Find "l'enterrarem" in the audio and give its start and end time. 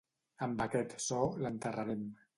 1.45-2.07